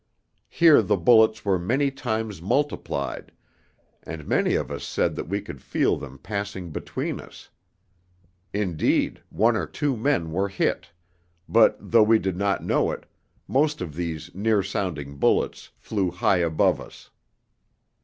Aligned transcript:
Here 0.49 0.81
the 0.81 0.97
bullets 0.97 1.45
were 1.45 1.59
many 1.59 1.91
times 1.91 2.41
multiplied, 2.41 3.31
and 4.01 4.25
many 4.25 4.55
of 4.55 4.71
us 4.71 4.83
said 4.83 5.13
that 5.15 5.27
we 5.27 5.41
could 5.41 5.61
feel 5.61 5.95
them 5.95 6.17
passing 6.17 6.71
between 6.71 7.19
us. 7.21 7.51
Indeed, 8.51 9.21
one 9.29 9.55
or 9.55 9.67
two 9.67 9.95
men 9.95 10.31
were 10.31 10.49
hit, 10.49 10.89
but 11.47 11.77
though 11.79 12.01
we 12.01 12.17
did 12.17 12.35
not 12.35 12.63
know 12.65 12.89
it, 12.89 13.05
most 13.47 13.79
of 13.79 13.93
these 13.93 14.33
near 14.33 14.63
sounding 14.63 15.17
bullets 15.17 15.69
flew 15.77 16.09
high 16.09 16.37
above 16.37 16.81
us. 16.81 17.11